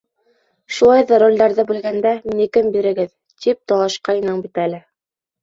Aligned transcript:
Шулай 0.77 1.03
ҙа 1.11 1.19
ролдәрҙе 1.23 1.65
бүлгәндә, 1.71 2.13
минекен 2.31 2.71
бирегеҙ, 2.77 3.13
тип 3.47 3.61
талашҡайның 3.75 4.43
бит 4.49 4.65
әле. 4.67 4.83